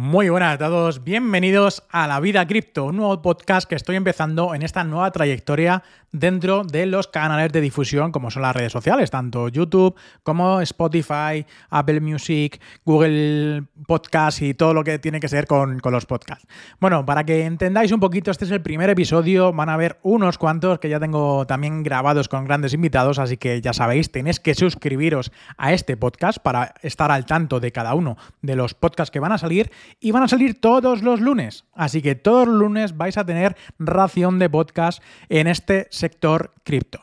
[0.00, 4.54] Muy buenas a todos, bienvenidos a La Vida Cripto, un nuevo podcast que estoy empezando
[4.54, 5.82] en esta nueva trayectoria
[6.12, 11.44] dentro de los canales de difusión como son las redes sociales, tanto YouTube como Spotify,
[11.70, 16.46] Apple Music, Google Podcast y todo lo que tiene que ser con, con los podcasts.
[16.78, 20.38] Bueno, para que entendáis un poquito, este es el primer episodio, van a haber unos
[20.38, 24.54] cuantos que ya tengo también grabados con grandes invitados, así que ya sabéis, tenéis que
[24.54, 29.18] suscribiros a este podcast para estar al tanto de cada uno de los podcasts que
[29.18, 31.64] van a salir y van a salir todos los lunes.
[31.74, 37.00] Así que todos los lunes vais a tener ración de podcast en este sector cripto.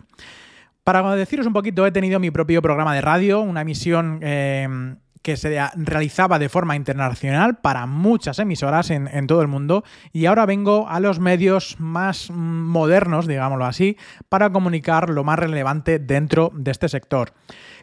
[0.83, 5.35] Para deciros un poquito, he tenido mi propio programa de radio, una emisión eh, que
[5.37, 9.83] se realizaba de forma internacional para muchas emisoras en, en, todo el mundo
[10.13, 13.97] y ahora vengo a los medios más modernos, digámoslo así,
[14.29, 17.33] para comunicar lo más relevante dentro de este sector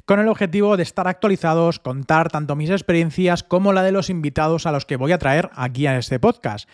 [0.05, 4.67] con el objetivo de estar actualizados, contar tanto mis experiencias como la de los invitados
[4.67, 6.69] a los que voy a traer aquí a este podcast.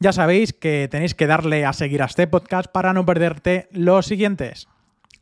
[0.00, 4.06] Ya sabéis que tenéis que darle a seguir a este podcast para no perderte los
[4.06, 4.68] siguientes.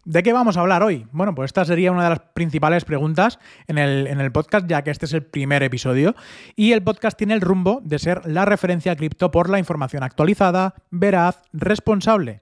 [0.05, 1.07] ¿De qué vamos a hablar hoy?
[1.13, 4.83] Bueno, pues esta sería una de las principales preguntas en el, en el, podcast, ya
[4.83, 6.17] que este es el primer episodio.
[6.57, 10.75] Y el podcast tiene el rumbo de ser la referencia cripto por la información actualizada,
[10.91, 12.42] veraz, responsable,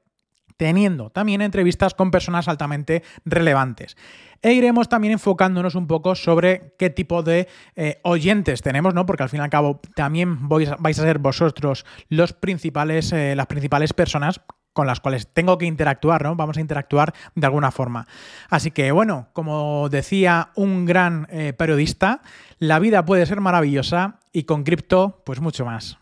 [0.60, 3.96] teniendo también entrevistas con personas altamente relevantes.
[4.42, 9.06] E iremos también enfocándonos un poco sobre qué tipo de eh, oyentes tenemos, ¿no?
[9.06, 13.34] Porque al fin y al cabo también vais, vais a ser vosotros los principales, eh,
[13.34, 14.42] las principales personas
[14.74, 16.36] con las cuales tengo que interactuar, ¿no?
[16.36, 18.06] Vamos a interactuar de alguna forma.
[18.50, 22.20] Así que, bueno, como decía un gran eh, periodista,
[22.58, 25.96] la vida puede ser maravillosa y con cripto, pues mucho más.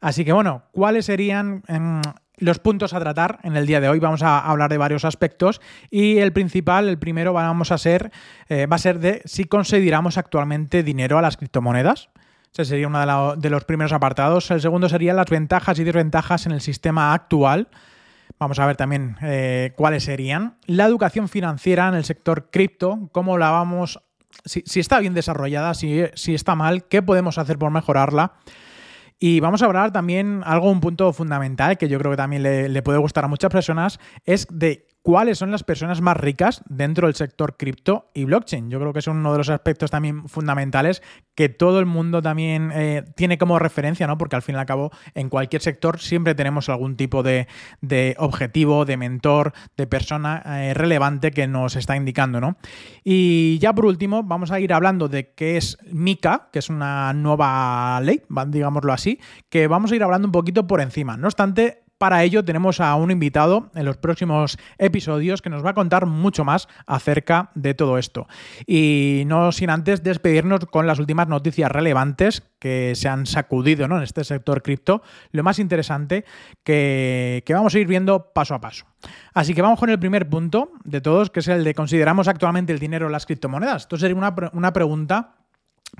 [0.00, 2.02] Así que, bueno, ¿cuáles serían eh,
[2.38, 3.98] los puntos a tratar en el día de hoy.
[3.98, 8.10] Vamos a hablar de varios aspectos y el principal, el primero, vamos a ser,
[8.48, 12.08] eh, va a ser de si consideramos actualmente dinero a las criptomonedas.
[12.52, 14.50] Ese sería uno de, los primeros apartados.
[14.50, 17.68] El segundo sería las ventajas y desventajas en el sistema actual.
[18.38, 20.56] Vamos a ver también eh, cuáles serían.
[20.66, 24.02] La educación financiera en el sector cripto, cómo la vamos,
[24.44, 28.34] si, si está bien desarrollada, si, si está mal, qué podemos hacer por mejorarla.
[29.24, 32.68] Y vamos a hablar también algo, un punto fundamental que yo creo que también le,
[32.68, 37.08] le puede gustar a muchas personas, es de cuáles son las personas más ricas dentro
[37.08, 38.70] del sector cripto y blockchain.
[38.70, 41.02] Yo creo que es uno de los aspectos también fundamentales
[41.34, 44.16] que todo el mundo también eh, tiene como referencia, ¿no?
[44.16, 47.48] Porque al fin y al cabo, en cualquier sector siempre tenemos algún tipo de,
[47.80, 52.56] de objetivo, de mentor, de persona eh, relevante que nos está indicando, ¿no?
[53.02, 57.12] Y ya por último, vamos a ir hablando de qué es MICA, que es una
[57.12, 59.18] nueva ley, digámoslo así,
[59.48, 61.16] que vamos a ir hablando un poquito por encima.
[61.16, 65.70] No obstante, para ello tenemos a un invitado en los próximos episodios que nos va
[65.70, 68.26] a contar mucho más acerca de todo esto.
[68.66, 73.98] Y no sin antes despedirnos con las últimas noticias relevantes que se han sacudido ¿no?
[73.98, 76.24] en este sector cripto, lo más interesante
[76.64, 78.84] que, que vamos a ir viendo paso a paso.
[79.32, 82.72] Así que vamos con el primer punto de todos, que es el de consideramos actualmente
[82.72, 83.82] el dinero las criptomonedas.
[83.82, 85.36] Esto sería una, una pregunta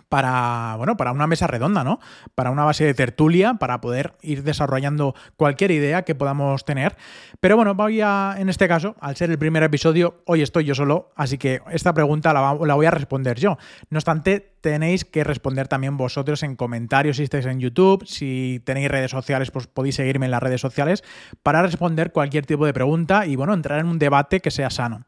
[0.09, 1.99] para, bueno, para una mesa redonda, ¿no?
[2.35, 6.97] Para una base de tertulia, para poder ir desarrollando cualquier idea que podamos tener.
[7.41, 10.75] Pero bueno, voy a, en este caso, al ser el primer episodio, hoy estoy yo
[10.75, 13.57] solo, así que esta pregunta la, la voy a responder yo.
[13.91, 18.91] No obstante, tenéis que responder también vosotros en comentarios si estáis en YouTube, si tenéis
[18.91, 21.05] redes sociales, pues podéis seguirme en las redes sociales
[21.43, 25.05] para responder cualquier tipo de pregunta y, bueno, entrar en un debate que sea sano.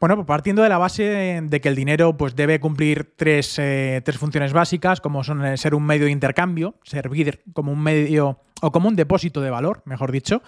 [0.00, 4.00] Bueno, pues partiendo de la base de que el dinero pues, debe cumplir tres, eh,
[4.02, 8.72] tres, funciones básicas, como son ser un medio de intercambio, servir como un medio o
[8.72, 10.42] como un depósito de valor, mejor dicho,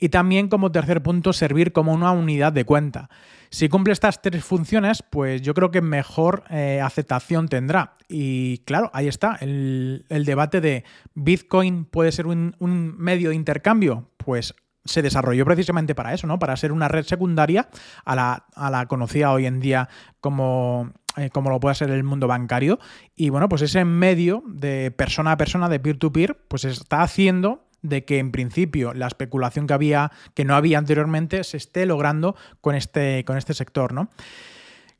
[0.00, 3.08] y también como tercer punto, servir como una unidad de cuenta.
[3.50, 7.96] Si cumple estas tres funciones, pues yo creo que mejor eh, aceptación tendrá.
[8.08, 10.82] Y claro, ahí está, el, el debate de
[11.14, 14.10] Bitcoin puede ser un, un medio de intercambio.
[14.16, 14.52] Pues
[14.86, 16.38] se desarrolló precisamente para eso, ¿no?
[16.38, 17.68] Para ser una red secundaria
[18.04, 19.88] a la, a la conocida hoy en día
[20.20, 22.78] como, eh, como lo puede ser el mundo bancario.
[23.14, 27.66] Y bueno, pues ese medio de persona a persona, de peer-to-peer, -peer, pues está haciendo
[27.82, 32.36] de que en principio la especulación que había, que no había anteriormente, se esté logrando
[32.60, 34.10] con este, con este sector, ¿no?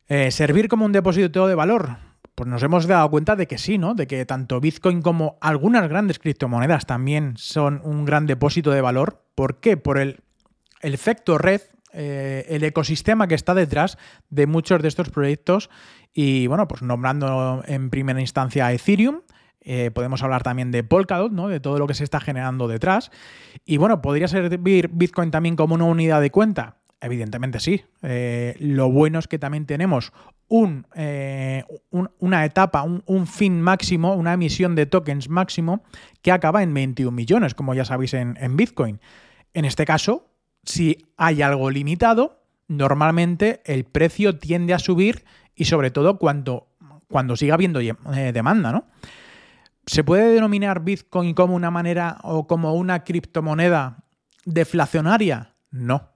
[0.08, 1.96] Eh, servir como un depósito de valor.
[2.36, 3.94] Pues nos hemos dado cuenta de que sí, ¿no?
[3.94, 9.24] De que tanto Bitcoin como algunas grandes criptomonedas también son un gran depósito de valor.
[9.34, 9.78] ¿Por qué?
[9.78, 10.20] Por el,
[10.82, 11.62] efecto red,
[11.94, 13.96] eh, el ecosistema que está detrás
[14.28, 15.70] de muchos de estos proyectos.
[16.12, 19.22] Y bueno, pues nombrando en primera instancia a Ethereum,
[19.62, 21.48] eh, podemos hablar también de Polkadot, ¿no?
[21.48, 23.10] De todo lo que se está generando detrás.
[23.64, 26.76] Y bueno, podría servir Bitcoin también como una unidad de cuenta.
[27.06, 27.84] Evidentemente sí.
[28.02, 30.12] Eh, lo bueno es que también tenemos
[30.48, 31.64] un, eh,
[32.18, 35.84] una etapa, un, fin máximo, una emisión de tokens máximo
[36.20, 39.00] que acaba en 21 millones, como ya sabéis en, Bitcoin.
[39.54, 40.26] En este caso,
[40.64, 45.24] si hay algo limitado, normalmente el precio tiende a subir
[45.54, 46.66] y sobre todo cuando,
[47.08, 48.86] cuando siga habiendo eh, demanda, ¿no?
[49.86, 53.98] ¿Se puede denominar Bitcoin como una manera o como una criptomoneda
[54.44, 55.54] deflacionaria?
[55.70, 56.15] No.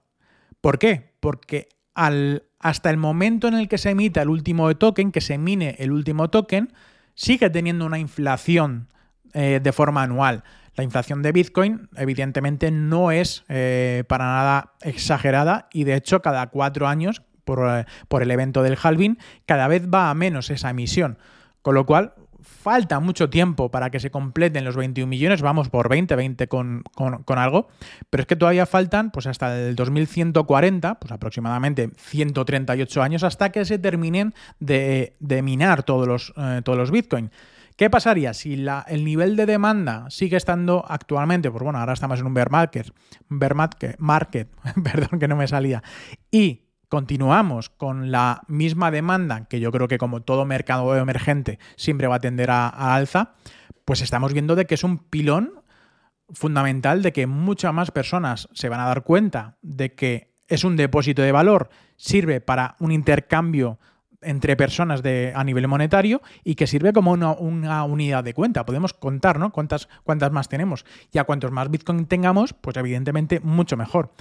[0.61, 1.15] ¿Por qué?
[1.19, 5.75] Porque hasta el momento en el que se emita el último token, que se mine
[5.79, 6.71] el último token,
[7.15, 8.87] sigue teniendo una inflación
[9.33, 10.43] eh, de forma anual.
[10.75, 16.47] La inflación de Bitcoin, evidentemente, no es eh, para nada exagerada y de hecho cada
[16.47, 20.69] cuatro años, por, eh, por el evento del halving, cada vez va a menos esa
[20.69, 21.17] emisión.
[21.61, 22.13] Con lo cual,
[22.61, 26.83] falta mucho tiempo para que se completen los 21 millones, vamos por 20, 20 con,
[27.27, 27.67] algo,
[28.09, 33.65] pero es que todavía faltan pues hasta el 2140, pues aproximadamente 138 años hasta que
[33.65, 37.31] se terminen de, minar todos los, eh, todos los Bitcoin.
[37.75, 41.49] ¿Qué pasaría si la, el nivel de demanda sigue estando actualmente?
[41.49, 42.93] Pues bueno, ahora estamos en un bear market,
[43.27, 44.49] bear market, market
[44.83, 45.81] perdón que no me salía,
[46.29, 46.61] y
[46.91, 52.15] continuamos con la misma demanda, que yo creo que como todo mercado emergente siempre va
[52.15, 53.35] a tender a, alza,
[53.85, 55.53] pues estamos viendo de que es un pilón
[56.31, 60.75] fundamental de que muchas más personas se van a dar cuenta de que es un
[60.75, 63.79] depósito de valor, sirve para un intercambio
[64.21, 65.01] entre personas
[65.33, 68.65] a nivel monetario y que sirve como una, una, unidad de cuenta.
[68.65, 69.53] Podemos contar, ¿no?
[69.53, 70.85] Cuántas, cuántas más tenemos.
[71.13, 74.11] Y a cuantos más Bitcoin tengamos, pues evidentemente mucho mejor.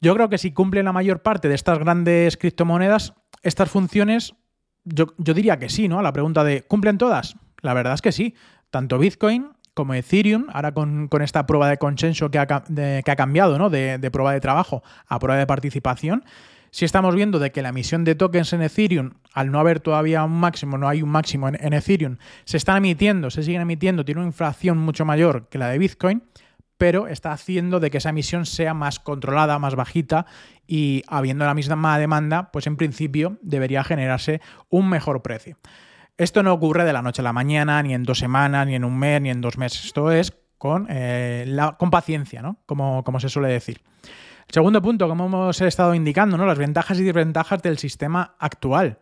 [0.00, 4.34] Yo creo que si cumplen la mayor parte de estas grandes criptomonedas, estas funciones,
[4.84, 6.02] yo, diría que sí, ¿no?
[6.02, 7.36] La pregunta de, ¿cumplen todas?
[7.62, 8.34] La verdad es que sí.
[8.70, 13.58] Tanto Bitcoin como Ethereum, ahora con, esta prueba de consenso que ha, que ha cambiado,
[13.58, 13.70] ¿no?
[13.70, 16.24] De, prueba de trabajo a prueba de participación,
[16.70, 20.24] si estamos viendo de que la emisión de tokens en Ethereum, al no haber todavía
[20.24, 24.20] un máximo, no hay un máximo en Ethereum, se están emitiendo, se siguen emitiendo, tiene
[24.20, 26.22] una inflación mucho mayor que la de Bitcoin,
[26.78, 30.26] pero está haciendo de que esa emisión sea más controlada, más bajita
[30.66, 35.58] y habiendo la misma demanda, pues en principio debería generarse un mejor precio.
[36.16, 38.84] Esto no ocurre de la noche a la mañana, ni en dos semanas, ni en
[38.84, 39.84] un mes, ni en dos meses.
[39.84, 42.58] Esto es con, eh, la, con paciencia, ¿no?
[42.66, 43.82] Como, como se suele decir.
[44.46, 46.46] El segundo punto, como hemos estado indicando, ¿no?
[46.46, 48.98] las ventajas y desventajas del sistema actual.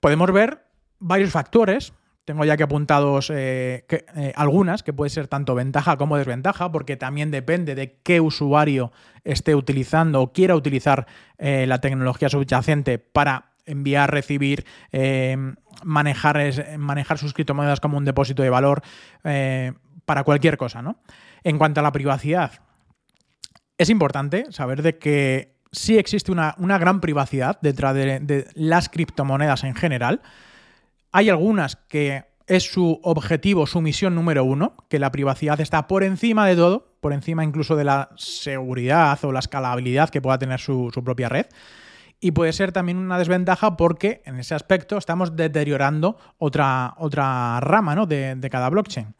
[0.00, 0.64] Podemos ver
[0.98, 1.92] varios factores
[2.26, 6.96] tengo ya que apuntados eh, eh, algunas, que puede ser tanto ventaja como desventaja, porque
[6.96, 8.90] también depende de qué usuario
[9.22, 11.06] esté utilizando o quiera utilizar
[11.38, 14.64] eh, la tecnología subyacente para enviar, recibir,
[15.82, 18.80] manejar, manejar sus criptomonedas como un depósito de valor
[20.04, 20.82] para cualquier cosa.
[20.82, 21.00] ¿no?
[21.42, 22.52] En cuanto a la privacidad,
[23.76, 29.74] es importante saber de que sí existe una, gran privacidad detrás de las criptomonedas en
[29.74, 30.22] general.
[31.16, 36.04] Hay algunas que es su objetivo, su misión número uno, que la privacidad está por
[36.04, 40.60] encima de todo, por encima incluso de la seguridad o la escalabilidad que pueda tener
[40.60, 41.46] su, propia red.
[42.20, 47.94] Y puede ser también una desventaja porque en ese aspecto estamos deteriorando otra, otra rama
[47.94, 48.04] ¿no?
[48.04, 49.14] de, cada blockchain.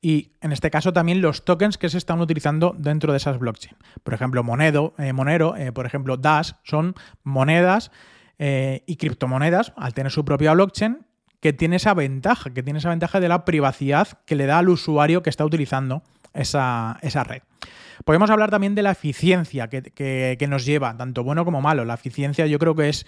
[0.00, 3.76] Y en este caso también los tokens que se están utilizando dentro de esas blockchains.
[4.04, 6.94] Por ejemplo, eh, Monero, eh, por ejemplo, Dash, son
[7.24, 7.90] monedas
[8.38, 11.09] eh, y criptomonedas al tener su propia blockchain
[11.40, 14.68] que tiene esa ventaja, que tiene esa ventaja de la privacidad que le da al
[14.68, 16.02] usuario que está utilizando
[16.34, 17.42] esa, red.
[18.04, 21.84] Podemos hablar también de la eficiencia que, nos lleva, tanto bueno como malo.
[21.84, 23.06] La eficiencia yo creo que es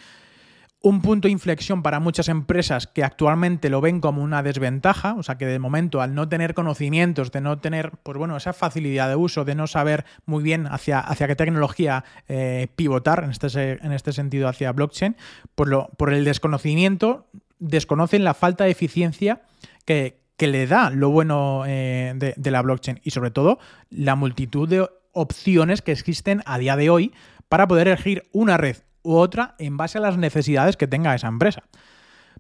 [0.83, 5.23] un punto de inflexión para muchas empresas que actualmente lo ven como una desventaja, o
[5.23, 9.09] sea que de momento al no tener conocimientos, de no tener, pues bueno, esa facilidad
[9.09, 13.73] de uso, de no saber muy bien hacia, hacia qué tecnología eh, pivotar, en este,
[13.85, 15.17] en este sentido hacia blockchain,
[15.55, 17.29] por, lo, por el desconocimiento
[17.61, 19.43] desconocen la falta de eficiencia
[19.85, 23.61] que, le da lo bueno eh, de, la blockchain y sobre todo
[23.91, 27.13] la multitud de opciones que existen a día de hoy
[27.49, 31.29] para poder elegir una red u otra en base a las necesidades que tenga esa
[31.29, 31.65] empresa.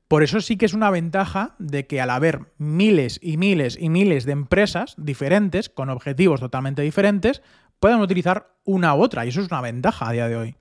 [0.09, 3.88] Por eso sí que es una ventaja de que al haber miles y miles y
[3.88, 7.42] miles de empresas diferentes, con objetivos totalmente diferentes,
[7.81, 9.25] puedan utilizar una u otra.
[9.25, 10.57] Y eso es una ventaja a día de hoy.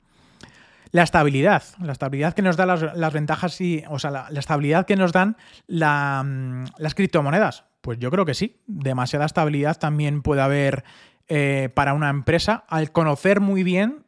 [0.92, 4.96] La estabilidad, la estabilidad que nos dan las, ventajas y, o sea, la, estabilidad que
[4.96, 5.36] nos dan
[5.68, 7.66] mm, las criptomonedas.
[7.82, 8.62] Pues yo creo que sí.
[8.68, 10.84] Demasiada estabilidad también puede haber
[11.28, 14.06] eh, para una empresa al conocer muy bien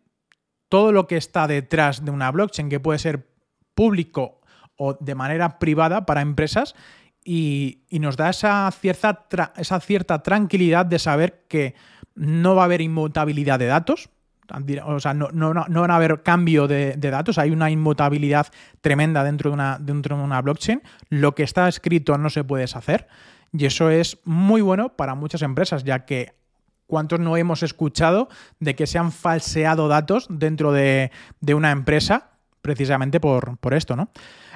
[0.74, 3.28] todo lo que está detrás de una blockchain, que puede ser
[3.76, 4.42] público
[4.76, 6.74] o de manera privada para empresas,
[7.24, 11.76] y, nos da esa cierta, tranquilidad de saber que
[12.16, 14.10] no va a haber inmutabilidad de datos,
[14.88, 18.48] O sea, no, no, no van a haber cambio de, datos, hay una inmutabilidad
[18.82, 20.82] tremenda dentro de, una, dentro de una blockchain.
[21.10, 23.08] Lo que está escrito no se puede deshacer.
[23.52, 26.34] Y eso es muy bueno para muchas empresas, ya que
[26.94, 31.10] ¿cuántos no hemos escuchado de que se han falseado datos dentro de,
[31.52, 34.10] una empresa precisamente por, esto, ¿no?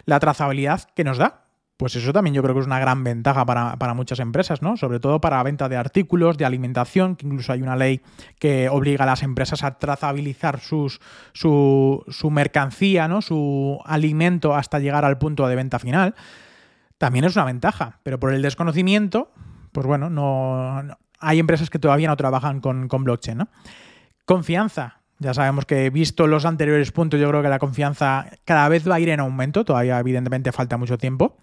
[0.06, 1.46] La trazabilidad que nos da,
[1.77, 4.77] pues eso también yo creo que es una gran ventaja para, muchas empresas, ¿no?
[4.77, 8.01] Sobre todo para venta de artículos, de alimentación, que incluso hay una ley
[8.38, 11.01] que obliga a las empresas a trazabilizar sus,
[11.34, 13.24] su, su mercancía, ¿no?
[13.24, 16.13] Su alimento hasta llegar al punto de venta final.
[17.00, 19.32] También es una ventaja, pero por el desconocimiento,
[19.72, 23.47] pues bueno, no, hay empresas que todavía no trabajan con, con blockchain, ¿no?
[24.25, 25.01] Confianza.
[25.19, 28.95] Ya sabemos que visto los anteriores puntos, yo creo que la confianza cada vez va
[28.95, 31.38] a ir en aumento, todavía evidentemente falta mucho tiempo.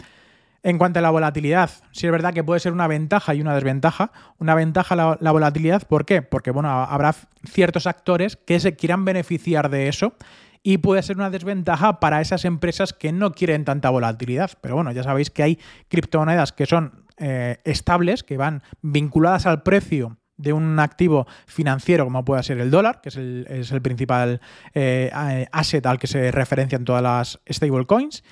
[0.65, 3.55] En cuanto a la volatilidad, sí es verdad que puede ser una ventaja y una
[3.55, 4.13] desventaja.
[4.39, 6.23] Una ventaja la, volatilidad, ¿por qué?
[6.23, 7.15] Porque bueno, habrá
[7.45, 10.15] ciertos actores que se quieran beneficiar de eso
[10.63, 14.53] y puede ser una desventaja para esas empresas que no quieren tanta volatilidad.
[14.63, 19.63] Pero bueno, ya sabéis que hay criptomonedas que son eh, estables, que van vinculadas al
[19.63, 24.41] precio de un activo financiero como puede ser el dólar, que es el, principal
[24.75, 25.11] eh,
[25.53, 28.25] asset al que se referencian todas las stablecoins,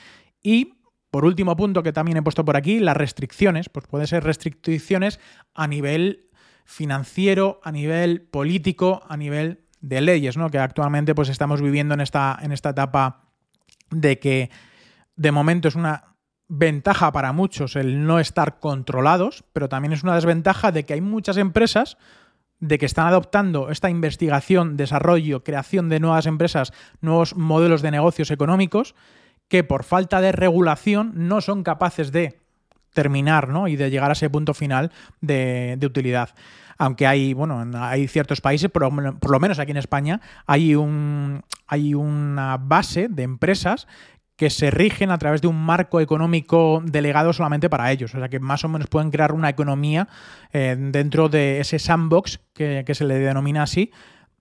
[0.42, 0.74] y
[1.12, 5.20] por último punto que también he puesto por aquí, las restricciones, pues pueden ser restricciones
[5.54, 6.30] a nivel
[6.64, 10.48] financiero, a nivel político, a nivel de leyes, ¿no?
[10.48, 13.28] Que actualmente pues estamos viviendo en esta, en esta etapa
[13.90, 14.50] de que
[15.16, 16.11] de momento es una
[16.54, 21.00] ventaja para muchos el no estar controlados, pero también es una desventaja de que hay
[21.00, 21.96] muchas empresas
[22.60, 28.30] de que están adoptando esta investigación, desarrollo, creación de nuevas empresas, nuevos modelos de negocios
[28.30, 28.94] económicos
[29.48, 32.38] que por falta de regulación no son capaces de
[32.92, 33.66] terminar ¿no?
[33.66, 34.92] y de llegar a ese punto final
[35.22, 36.34] de, utilidad.
[36.76, 38.82] Aunque hay, bueno, hay ciertos países, por,
[39.18, 43.86] por, lo menos aquí en España, hay, un, hay una base de empresas
[44.42, 48.12] que se rigen a través de un marco económico delegado solamente para ellos.
[48.12, 50.08] O sea que más o menos pueden crear una economía
[50.52, 53.92] eh, dentro de ese sandbox que, que se le denomina así,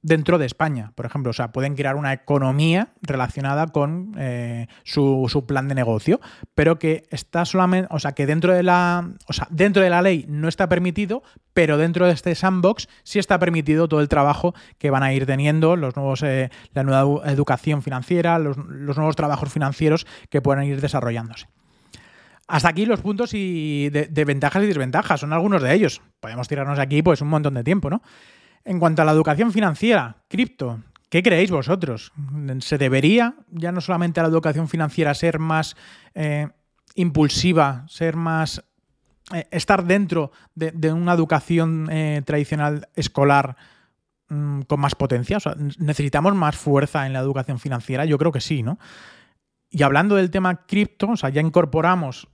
[0.02, 1.30] dentro de España, por ejemplo.
[1.30, 6.20] O sea, pueden crear una economía relacionada con eh, su, plan de negocio,
[6.56, 10.02] pero que está solamente, o sea, que dentro de la, o sea, dentro de la
[10.02, 14.54] ley no está permitido, pero dentro de este sandbox sí está permitido todo el trabajo
[14.78, 19.52] que van a ir teniendo, los nuevos, eh, la nueva educación financiera, los, nuevos trabajos
[19.52, 21.48] financieros que puedan ir desarrollándose.
[22.48, 26.02] Hasta aquí los puntos y de, de, ventajas y desventajas, son algunos de ellos.
[26.20, 28.02] Podemos tirarnos aquí pues un montón de tiempo, ¿no?
[28.64, 32.12] En cuanto a la educación financiera, cripto, ¿qué creéis vosotros?
[32.60, 35.76] ¿Se debería ya no solamente la educación financiera ser más
[36.14, 36.48] eh,
[36.96, 38.64] impulsiva, ser más...
[39.34, 43.56] Eh, estar dentro de, una educación eh, tradicional escolar
[44.30, 45.38] mm, con más potencia?
[45.80, 48.06] ¿necesitamos más fuerza en la educación financiera?
[48.06, 48.78] Yo creo que sí, ¿no?
[49.70, 52.28] Y hablando del tema cripto, o sea, ya incorporamos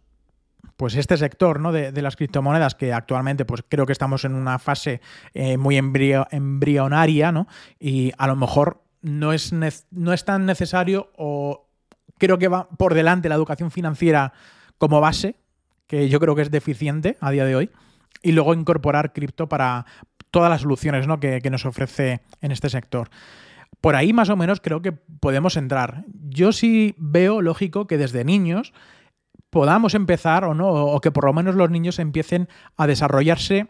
[0.78, 1.72] pues este sector ¿no?
[1.72, 5.02] de, las criptomonedas, que actualmente pues creo que estamos en una fase
[5.34, 7.48] eh, muy embrionaria, ¿no?
[7.80, 11.68] Y a lo mejor no es, no es tan necesario o
[12.18, 14.34] creo que va por delante la educación financiera
[14.78, 15.36] como base,
[15.88, 17.72] que yo creo que es deficiente a día de hoy,
[18.22, 19.86] y luego incorporar cripto para
[20.32, 21.20] todas las soluciones ¿no?
[21.20, 23.10] que, que nos ofrece en este sector.
[23.82, 26.04] Por ahí más o menos creo que podemos entrar.
[26.30, 28.74] Yo sí veo lógico que desde niños
[29.50, 33.68] podamos empezar o no, o que por lo menos los niños empiecen a desarrollarse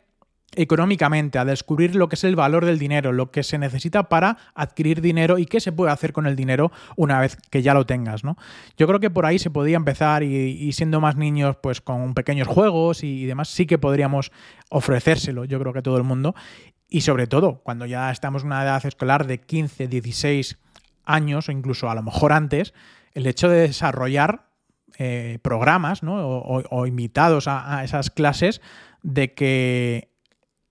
[0.56, 4.38] económicamente, a descubrir lo que es el valor del dinero, lo que se necesita para
[4.56, 7.86] adquirir dinero y qué se puede hacer con el dinero una vez que ya lo
[7.86, 8.38] tengas, ¿no?
[8.78, 12.48] Yo creo que por ahí se podía empezar y, siendo más niños, pues con pequeños
[12.48, 14.32] juegos y, demás, sí que podríamos
[14.70, 16.34] ofrecérselo, yo creo que a todo el mundo.
[16.90, 20.58] Y sobre todo, cuando ya estamos en una edad escolar de 15, 16
[21.04, 22.74] años o incluso a lo mejor antes,
[23.14, 24.47] el hecho de desarrollar
[24.98, 28.62] eh, programas o, invitados a, esas clases
[29.04, 30.10] de que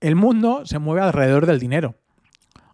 [0.00, 1.96] el mundo se mueve alrededor del dinero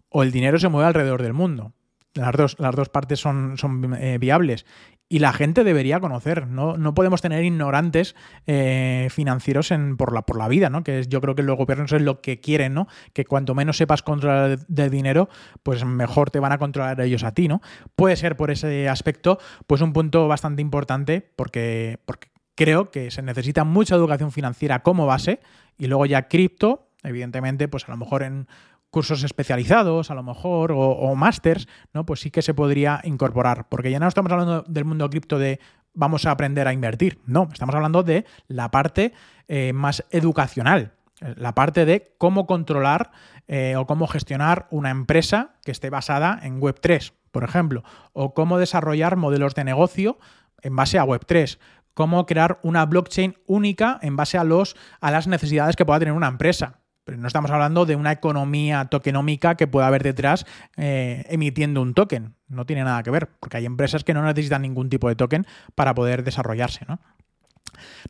[0.09, 1.73] o el dinero se mueve alrededor del mundo.
[2.13, 4.65] Las dos, las dos partes son, son eh, viables
[5.13, 6.47] y la gente debería conocer.
[6.47, 8.15] No, no podemos tener ignorantes
[8.47, 10.83] eh, financieros en, por, la, por la vida, ¿no?
[10.83, 12.87] Que yo creo que los gobiernos es lo que quieren, ¿no?
[13.13, 15.29] Que cuanto menos sepas controlar de dinero,
[15.61, 17.61] pues mejor te van a controlar ellos a ti, ¿no?
[17.95, 23.21] Puede ser por ese aspecto, pues un punto bastante importante, porque, porque creo que se
[23.21, 25.41] necesita mucha educación financiera como base,
[25.77, 28.47] y luego ya cripto, evidentemente, pues a lo mejor en
[28.93, 32.05] cursos especializados, a lo mejor, o, o másters, ¿no?
[32.05, 33.67] Pues sí que se podría incorporar.
[33.67, 35.59] Porque ya no estamos hablando del mundo cripto de
[35.95, 37.19] vamos a aprender a invertir.
[37.25, 39.13] No, estamos hablando de la parte
[39.47, 40.93] eh, más educacional.
[41.19, 43.11] la parte de cómo controlar
[43.47, 48.59] eh, o cómo gestionar una empresa que esté basada en Web3, por ejemplo, o cómo
[48.59, 50.19] desarrollar modelos de negocio
[50.61, 51.59] en base a Web3,
[51.93, 56.13] cómo crear una blockchain única en base a, los, a las necesidades que pueda tener
[56.13, 56.82] una empresa.
[57.05, 60.45] Pero no estamos hablando de una economía tokenómica que pueda haber detrás
[60.77, 62.35] eh, emitiendo un token.
[62.47, 65.45] No tiene nada que ver, porque hay empresas que no necesitan ningún tipo de token
[65.75, 66.99] para poder desarrollarse, ¿no?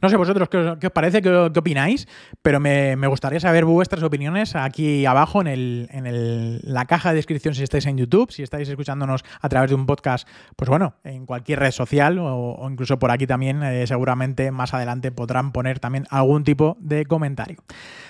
[0.02, 2.08] No sé vosotros qué os, parece, qué, opináis,
[2.42, 7.86] pero me, gustaría saber vuestras opiniones aquí abajo en, la caja de descripción si estáis
[7.86, 11.72] en YouTube, si estáis escuchándonos a través de un podcast, pues bueno, en cualquier red
[11.72, 16.78] social o, incluso por aquí también, eh, seguramente más adelante podrán poner también algún tipo
[16.80, 17.58] de comentario.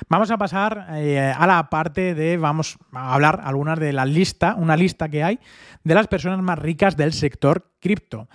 [0.09, 4.55] Vamos a pasar eh, a la parte de, vamos a hablar algunas de la lista,
[4.57, 5.39] una lista que hay
[5.83, 8.29] de las personas más ricas del sector cripto.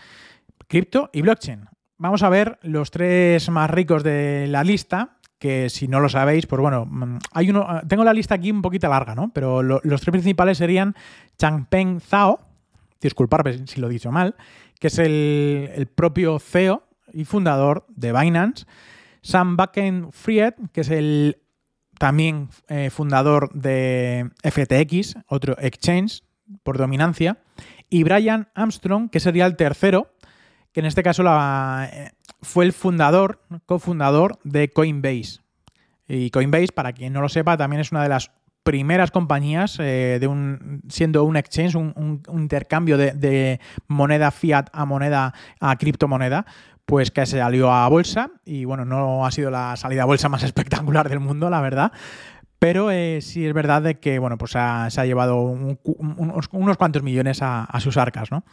[0.69, 1.68] Cripto y blockchain
[1.99, 6.47] vamos a ver los tres más ricos de la lista, que si no lo sabéis,
[6.47, 9.31] pues bueno, mm, hay uno, ah, tengo la lista aquí un poquito larga, ¿no?
[9.33, 10.95] Pero los tres principales serían
[11.37, 12.41] Changpeng Zhao,
[13.01, 14.35] disculparme si lo he dicho mal,
[14.81, 18.67] que es el, propio CEO y fundador de Binance,
[19.23, 21.39] Sam Bankman-Fried, que es el
[21.99, 26.23] también eh, fundador de FTX, otro exchange
[26.63, 27.39] por dominancia,
[27.91, 30.13] y Brian Armstrong, que sería el tercero,
[30.73, 32.11] que en este caso la, eh,
[32.43, 35.41] fue el fundador, cofundador de Coinbase.
[36.07, 38.31] Y Coinbase, para quien no lo sepa, también es una de las
[38.63, 45.33] primeras compañías eh, de un siendo un exchange, un, intercambio de, moneda fiat a moneda
[45.61, 46.45] a criptomoneda,
[46.85, 50.29] pues que se salió a bolsa y bueno, no ha sido la salida a bolsa
[50.29, 51.93] más espectacular del mundo, la verdad,
[52.59, 57.39] pero eh, sí es verdad de que bueno, pues se ha llevado unos, cuantos millones
[57.41, 58.31] a, sus arcas.
[58.31, 58.45] ¿no?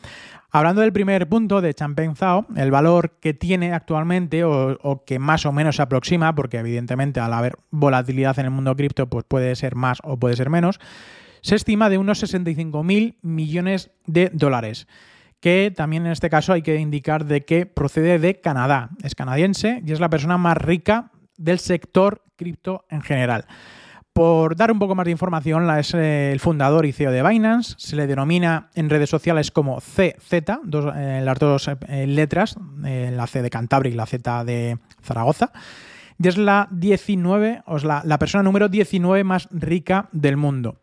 [0.52, 5.46] Hablando del primer punto de Champagne Zhao, el valor que tiene actualmente o, que más
[5.46, 9.56] o menos se aproxima, porque evidentemente al haber volatilidad en el mundo cripto pues puede
[9.56, 10.80] ser más o puede ser menos,
[11.42, 14.88] se estima de unos 65 mil millones de dólares
[15.40, 19.84] que también en este caso hay que indicar de que procede de Canadá, es canadiense
[19.86, 23.46] y es la persona más rica del sector cripto en general.
[24.16, 27.76] Por dar un poco más de información, es eh, el fundador y CEO de Binance.
[27.78, 33.42] Se le denomina en redes sociales como CZ, eh, las dos eh, letras, la C
[33.42, 35.52] de Cantabria y la Z de Zaragoza.
[36.18, 40.78] Y es la 19, o es la, persona número 19 más rica del mundo.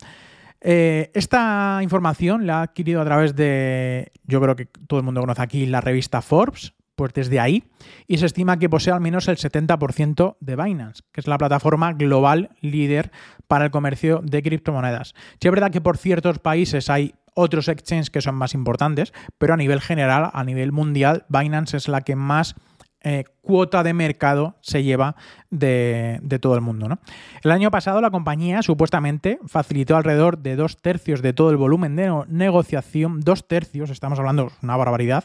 [0.61, 5.41] esta información la ha adquirido a través de, yo creo que todo el mundo conoce
[5.41, 7.65] aquí, la revista Forbes, pues desde ahí,
[8.07, 11.93] y se estima que posee al menos el 70% de Binance, que es la plataforma
[11.93, 13.11] global líder
[13.47, 15.15] para el comercio de criptomonedas.
[15.41, 19.55] Sí es verdad que por ciertos países hay otros exchanges que son más importantes, pero
[19.55, 22.55] a nivel general, a nivel mundial, Binance es la que más
[23.05, 25.17] eh, cuota de mercado se lleva
[25.51, 26.89] de, todo el mundo.
[26.89, 27.01] ¿no?
[27.43, 31.97] El año pasado la compañía supuestamente facilitó alrededor de dos tercios de todo el volumen
[31.97, 35.25] de negociación, dos tercios, estamos hablando una barbaridad,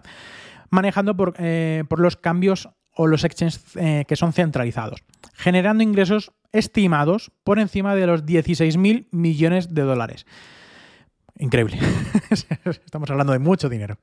[0.70, 5.04] manejando eh, por, los cambios o los exchanges eh, que son centralizados,
[5.34, 10.26] generando ingresos estimados por encima de los 16.000 millones de dólares.
[11.40, 11.78] Increíble.
[12.86, 13.98] Estamos hablando de mucho dinero.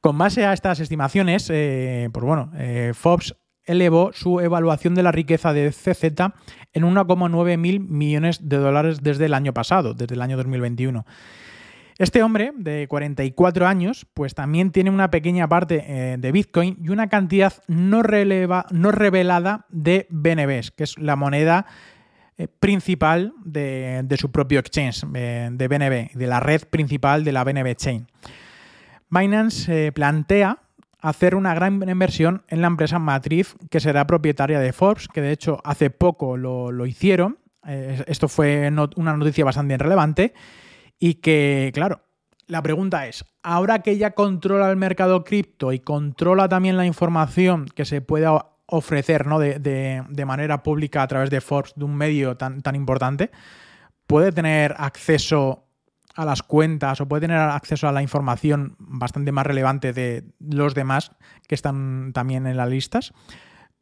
[0.00, 2.52] Con base a estas estimaciones, eh, pues bueno,
[2.94, 3.34] Forbes
[3.68, 6.04] elevó su evaluación de la riqueza de CZ
[6.72, 11.04] en 1,9 mil millones de dólares desde el año pasado, desde el año 2021.
[11.98, 16.90] Este hombre, de 44 años, pues también tiene una pequeña parte eh, de Bitcoin y
[16.90, 18.02] una cantidad no,
[18.70, 21.66] no revelada de BNBs, que es la moneda
[22.36, 27.42] eh, principal de, su propio exchange, eh, de BNB, de la red principal de la
[27.42, 28.06] BNB Chain.
[29.10, 30.60] Binance plantea
[31.00, 35.32] hacer una gran inversión en la empresa matriz que será propietaria de Forbes, que de
[35.32, 37.38] hecho hace poco lo hicieron.
[37.64, 40.32] esto fue una noticia bastante relevante
[40.98, 42.02] y que, claro,
[42.46, 47.66] la pregunta es, ahora que ya controla el mercado cripto y controla también la información
[47.66, 49.38] que se pueda ofrecer ¿no?
[49.38, 53.30] de, manera pública a través de Forbes, de un medio tan, tan importante,
[54.06, 55.64] puede tener acceso
[56.14, 60.74] a las cuentas o puede tener acceso a la información bastante más relevante de los
[60.74, 61.12] demás
[61.46, 63.12] que están también en las listas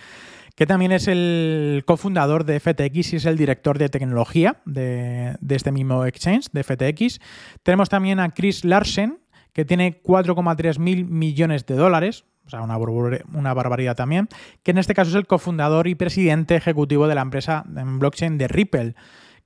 [0.55, 5.71] Que también es el cofundador de FTX y es el director de tecnología de, este
[5.71, 7.19] mismo exchange, de FTX.
[7.63, 9.19] Tenemos también a Chris Larsen,
[9.53, 14.27] que tiene 4,3 mil millones de dólares, o sea, una, una, barbaridad también,
[14.63, 18.37] que en este caso es el cofundador y presidente ejecutivo de la empresa en blockchain
[18.37, 18.95] de Ripple,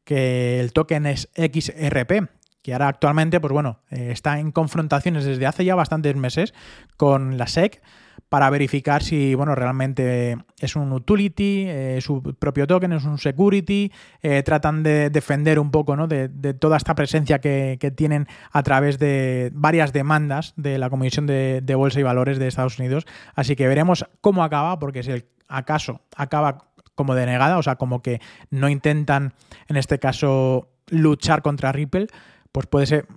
[0.03, 2.29] que el token es XRP,
[2.61, 6.53] que ahora actualmente, pues bueno, eh, está en confrontaciones desde hace ya bastantes meses
[6.97, 7.81] con la SEC
[8.29, 13.91] para verificar si, bueno, realmente es un utility, eh, su propio token es un security,
[14.23, 16.07] eh, tratan de defender un poco, ¿no?
[16.07, 21.75] De, toda esta presencia que, tienen a través de varias demandas de la Comisión de,
[21.75, 23.05] Bolsa y Valores de Estados Unidos.
[23.35, 25.11] Así que veremos cómo acaba, porque si
[25.47, 29.33] acaso acaba como denegada, o sea, como que no intentan,
[29.67, 32.07] en este caso, luchar contra Ripple,
[32.51, 33.07] pues puede, ser,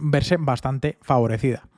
[0.00, 1.68] verse bastante favorecida.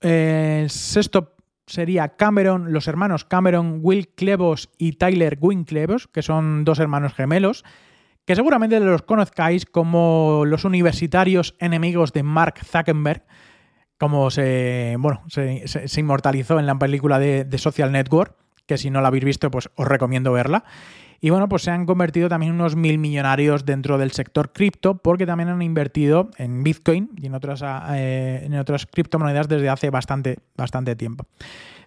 [0.00, 6.80] Sexto sería Cameron, los hermanos Cameron Will Clevos y Tyler Wynn Clevos, que son dos
[6.80, 7.64] hermanos gemelos,
[8.24, 13.24] que seguramente los conozcáis como los universitarios enemigos de Mark Zuckerberg,
[13.98, 19.00] como se, bueno, se, inmortalizó en la película de, de, Social Network, que si no
[19.00, 20.64] la habéis visto, pues os recomiendo verla.
[21.24, 25.24] Y bueno, pues se han convertido también unos mil millonarios dentro del sector cripto porque
[25.24, 30.40] también han invertido en Bitcoin y en otras, eh, en otras criptomonedas desde hace bastante,
[30.56, 31.26] bastante tiempo.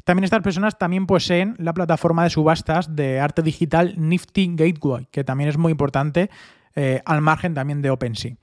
[0.06, 5.26] También estas personas también poseen la plataforma de subastas de arte digital Nifty Gateway, que
[5.26, 6.30] también es muy importante
[6.76, 8.38] eh, al margen también de OpenSea.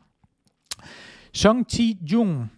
[1.32, 2.48] Song Chi Jung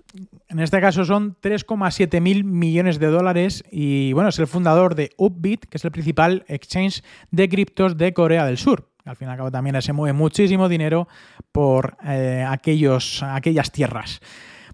[0.49, 5.11] en este caso son 3,7 mil millones de dólares y bueno, es el fundador de
[5.17, 8.91] Upbit, que es el principal exchange de criptos de Corea del Sur.
[9.05, 11.09] Al fin y al cabo también se mueve muchísimo dinero
[11.53, 14.21] por eh, aquellos, aquellas tierras.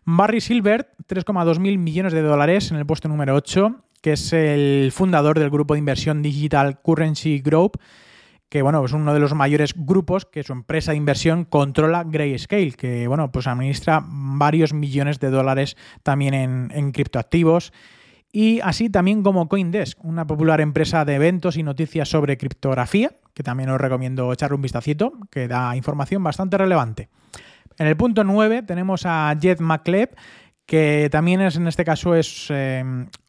[0.05, 4.93] Barry Silver, 3,2 mil millones de dólares en el puesto número 8, que es el
[4.93, 7.79] fundador del grupo de inversión Digital Currency Group
[8.51, 12.73] que bueno, es uno de los mayores grupos que su empresa de inversión controla Grayscale,
[12.73, 17.73] que bueno, pues administra varios millones de dólares también en, criptoactivos.
[18.33, 23.45] Y así también como Coindesk, una popular empresa de eventos y noticias sobre criptografía, que
[23.45, 27.09] también os recomiendo echarle un vistacito, que da información bastante relevante.
[27.79, 30.11] En el punto 9 tenemos a Jet McLeod,
[30.67, 32.85] que también es en este caso es eh,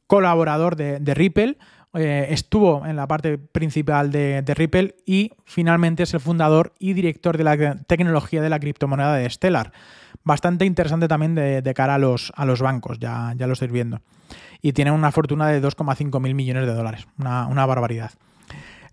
[0.07, 1.57] colaborador de Ripple,
[1.93, 7.37] eh, estuvo en la parte principal de, Ripple y finalmente es el fundador y director
[7.37, 9.73] de la tecnología de la criptomoneda de Stellar.
[10.23, 13.99] Bastante interesante también de, cara a los, a los bancos, ya, ya lo estáis viendo.
[14.61, 18.11] Y tiene una fortuna de 2,5 mil millones de dólares, una, barbaridad.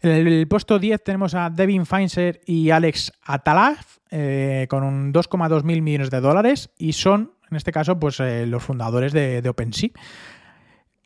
[0.01, 5.63] En el, puesto 10 tenemos a Devin Feinser y Alex Atalaf eh, con un 2,2
[5.63, 9.49] mil millones de dólares y son, en este caso, pues eh, los fundadores de, de
[9.49, 9.91] OpenSea.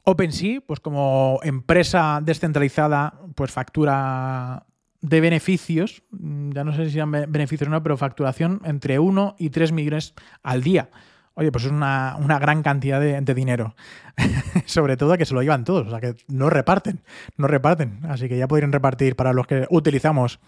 [0.04, 4.66] OpenSea, pues como empresa descentralizada, pues factura
[5.00, 9.36] de beneficios, mm, ya no sé si sean beneficios o no, pero facturación entre 1
[9.38, 10.90] y 3 millones al día.
[11.34, 13.74] Oye, pues es una, gran cantidad de, dinero.
[14.66, 17.00] Sobre todo que se lo llevan todos, o sea que no reparten,
[17.36, 18.00] no reparten.
[18.08, 20.40] Así que ya podrían repartir para los que utilizamos,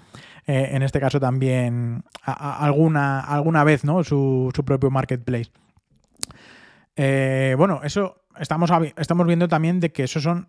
[0.46, 4.04] eh, en este caso también, alguna, alguna vez, ¿no?
[4.04, 5.50] Su, propio marketplace.
[6.96, 10.48] Eh, bueno, eso estamos, estamos viendo también de que eso son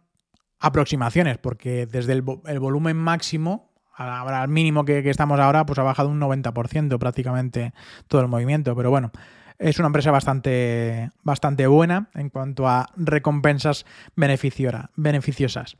[0.60, 6.19] aproximaciones, porque desde el, volumen máximo al mínimo que, estamos ahora, pues ha bajado un
[6.19, 7.74] 90% prácticamente
[8.08, 8.76] todo el movimiento.
[8.76, 9.12] Pero bueno,
[9.58, 15.78] es una empresa bastante, bastante buena en cuanto a recompensas beneficiosas.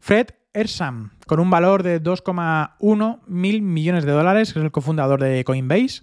[0.00, 5.20] Fred Ersam, con un valor de 2,1 mil millones de dólares, que es el cofundador
[5.20, 6.02] de Coinbase.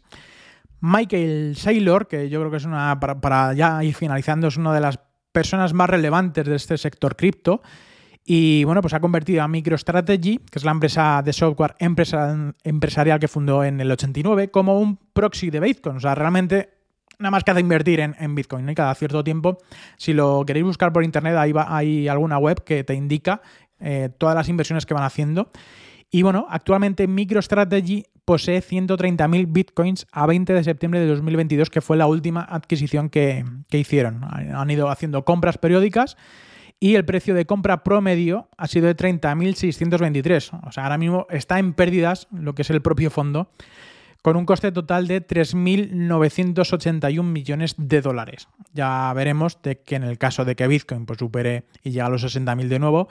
[0.79, 4.73] Michael Saylor, que yo creo que es una, para, para ya ir finalizando, es una
[4.73, 4.99] de las
[5.31, 7.61] personas más relevantes de este sector cripto.
[8.23, 13.27] Y bueno, pues ha convertido a MicroStrategy, que es la empresa de software empresarial que
[13.27, 15.97] fundó en el 89, como un proxy de Bitcoin.
[15.97, 16.69] O sea, realmente
[17.17, 18.69] nada más que hace invertir en, Bitcoin.
[18.69, 19.57] Y cada cierto tiempo,
[19.97, 23.41] si lo queréis buscar por internet, ahí va, hay alguna web que te indica
[23.79, 25.51] eh, todas las inversiones que van haciendo.
[26.09, 31.97] Y bueno, actualmente MicroStrategy posee 130.000 bitcoins a 20 de septiembre de 2022, que fue
[31.97, 34.21] la última adquisición que, hicieron.
[34.23, 36.17] Han ido haciendo compras periódicas
[36.79, 40.67] y el precio de compra promedio ha sido de 30.623.
[40.67, 43.51] O sea, ahora mismo está en pérdidas lo que es el propio fondo,
[44.21, 48.47] con un coste total de 3.981 millones de dólares.
[48.73, 52.09] Ya veremos de que en el caso de que Bitcoin pues, supere y llegue a
[52.09, 53.07] los 60.000 de nuevo,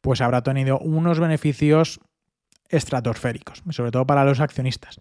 [0.00, 2.00] pues habrá tenido unos beneficios
[2.68, 5.00] estratosféricos, sobre todo para los accionistas.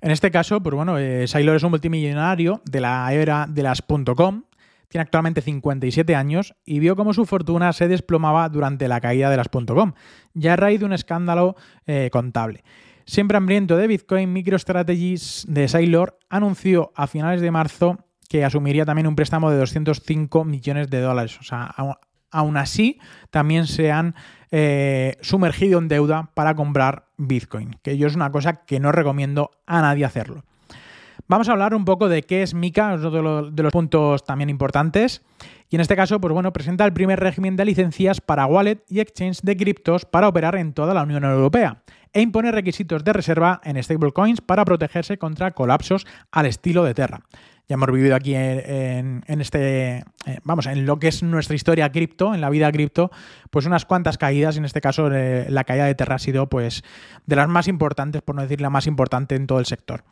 [0.00, 4.44] En este caso, pues bueno, eh, es un multimillonario de la era de las .com,
[4.88, 9.36] tiene actualmente 57 años y vio cómo su fortuna se desplomaba durante la caída de
[9.36, 9.92] las .com,
[10.32, 12.62] ya a raíz de un escándalo eh, contable.
[13.04, 17.98] Siempre hambriento de Bitcoin, MicroStrategies de Sailor anunció a finales de marzo
[18.28, 21.38] que asumiría también un préstamo de 205 millones de dólares.
[21.40, 21.74] O sea,
[22.30, 22.98] aún así,
[23.30, 24.14] también se han
[24.50, 29.50] eh, sumergido en deuda para comprar Bitcoin, que yo es una cosa que no recomiendo
[29.66, 30.44] a nadie hacerlo.
[31.26, 35.22] Vamos a hablar un poco de qué es Mica, los, de los puntos también importantes.
[35.68, 39.00] Y en este caso, pues bueno, presenta el primer régimen de licencias para wallet y
[39.00, 41.82] exchange de criptos para operar en toda la Unión Europea
[42.14, 47.20] e impone requisitos de reserva en stablecoins para protegerse contra colapsos al estilo de Terra.
[47.68, 52.34] Ya hemos vivido aquí en, este, eh, vamos, en lo que es nuestra historia cripto,
[52.34, 53.10] en la vida cripto,
[53.50, 56.48] pues unas cuantas caídas, y en este caso eh, la caída de Terra ha sido
[56.48, 56.82] pues
[57.26, 60.02] de las más importantes, por no decir la más importante en todo el sector.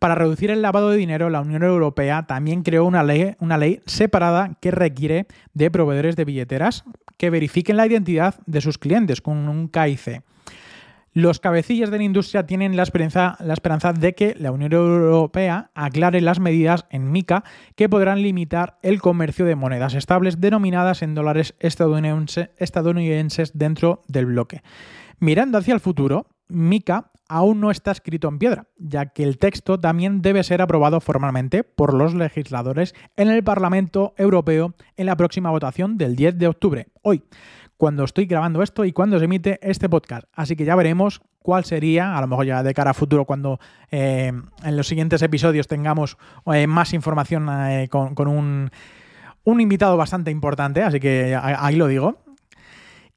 [0.00, 3.80] Para reducir el lavado de dinero, la Unión Europea también creó una ley, una ley
[3.86, 6.82] separada que requiere de proveedores de billeteras
[7.16, 10.22] que verifiquen la identidad de sus clientes con un KIC.
[11.12, 15.70] Los cabecillas de la industria tienen la esperanza, la esperanza, de que la Unión Europea
[15.74, 17.44] aclare las medidas en MICA
[17.76, 24.62] que podrán limitar el comercio de monedas estables denominadas en dólares estadounidenses dentro del bloque.
[25.18, 29.78] Mirando hacia el futuro, MICA aún no está escrito en piedra, ya que el texto
[29.78, 35.50] también debe ser aprobado formalmente por los legisladores en el Parlamento Europeo en la próxima
[35.50, 37.22] votación del 10 de octubre, hoy,
[37.78, 40.26] cuando estoy grabando esto y cuando se emite este podcast.
[40.34, 43.58] Así que ya veremos cuál sería, a lo mejor ya de cara a futuro, cuando
[43.90, 44.32] eh,
[44.64, 46.18] en los siguientes episodios tengamos
[46.52, 48.70] eh, más información eh, con, un,
[49.60, 52.18] invitado bastante importante, así que ahí lo digo.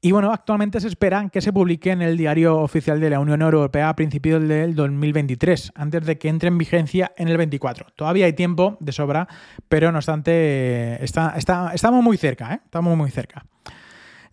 [0.00, 3.42] Y bueno, actualmente se espera que se publique en el diario oficial de la Unión
[3.42, 7.86] Europea a principios del 2023, antes de que entre en vigencia en el 24.
[7.94, 9.28] Todavía hay tiempo de sobra,
[9.68, 13.44] pero no obstante, está, estamos muy cerca, estamos muy cerca.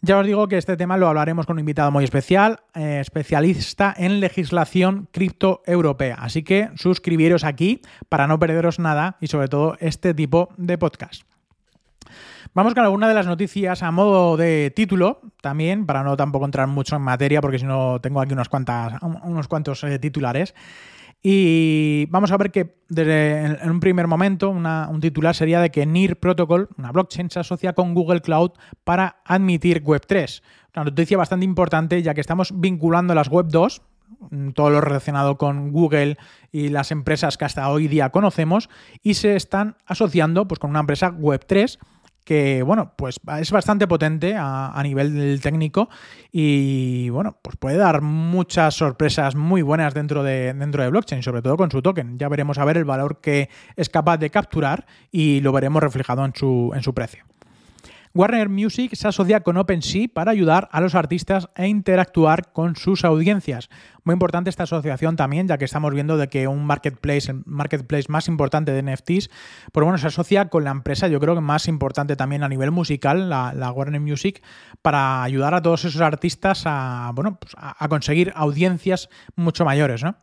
[0.02, 3.94] Ya os digo que este tema lo hablaremos con un invitado muy especial, eh, especialista
[3.98, 6.16] en legislación cripto europea.
[6.20, 11.24] Así que suscribiros aquí para no perderos nada y sobre todo este tipo de podcast.
[12.54, 16.68] Vamos con alguna de las noticias a modo de título, también, para no tampoco entrar
[16.68, 20.56] mucho en materia, porque si no tengo aquí unas cuantas, unos cuantos eh, titulares.
[21.22, 25.86] Y vamos a ver que desde en un primer momento un titular sería de que
[25.86, 28.52] NIR Protocol, una blockchain, se asocia con Google Cloud
[28.86, 30.42] para admitir Web3.
[30.76, 33.82] Una noticia bastante importante ya que estamos vinculando las Web 2,
[34.30, 36.18] mm, todo lo relacionado con Google
[36.54, 38.70] y las empresas que hasta hoy día conocemos,
[39.04, 41.80] y se están asociando pues, con una empresa Web 3
[42.30, 45.90] que, bueno, pues es bastante potente a, nivel técnico
[46.32, 51.42] y, bueno, pues puede dar muchas sorpresas muy buenas dentro de, dentro de blockchain, sobre
[51.42, 52.20] todo con su token.
[52.20, 56.24] Ya veremos a ver el valor que es capaz de capturar y lo veremos reflejado
[56.24, 57.26] en su, en su precio.
[58.16, 63.06] Warner Music se asocia con OpenSea para ayudar a los artistas a interactuar con sus
[63.06, 63.70] audiencias.
[64.04, 68.28] Muy importante esta asociación también, ya que estamos viendo de que un marketplace, marketplace más
[68.28, 69.30] importante de NFTs,
[69.72, 72.72] pues bueno, se asocia con la empresa, yo creo que más importante también a nivel
[72.72, 74.44] musical, la, Warner Music,
[74.82, 80.16] para ayudar a todos esos artistas a, bueno, pues a conseguir audiencias mucho mayores, ¿no?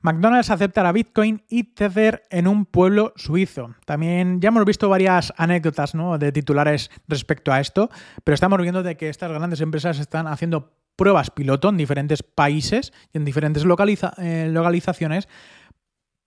[0.00, 3.74] McDonald's aceptará Bitcoin y Tether en un pueblo suizo.
[3.84, 7.90] También ya hemos visto varias anécdotas de titulares respecto a esto,
[8.24, 12.92] pero estamos viendo de que estas grandes empresas están haciendo pruebas piloto en diferentes países
[13.12, 15.28] y en diferentes eh, localizaciones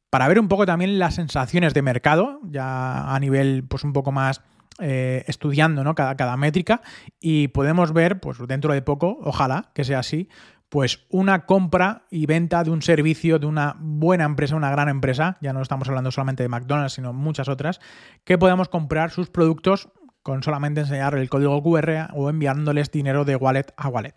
[0.09, 4.11] para ver un poco también las sensaciones de mercado, ya a nivel pues un poco
[4.11, 4.41] más
[4.79, 5.93] eh, estudiando ¿no?
[5.93, 6.81] cada, cada métrica
[7.19, 10.29] y podemos ver pues dentro de poco, ojalá que sea así,
[10.69, 15.37] pues una compra y venta de un servicio de una buena empresa, una gran empresa,
[15.41, 17.79] ya no estamos hablando solamente de McDonald's, sino muchas otras,
[18.23, 19.89] que podemos comprar sus productos
[20.21, 24.13] con solamente enseñar el código QR o enviándoles dinero de wallet a wallet.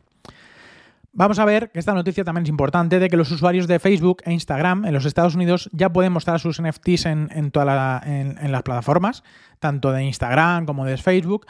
[1.14, 4.22] Vamos a ver que esta noticia también es importante de que los usuarios de Facebook
[4.24, 9.22] e Instagram en los Estados Unidos ya pueden mostrar sus NFTs en, en las plataformas,
[9.58, 11.46] tanto de Instagram como de Facebook.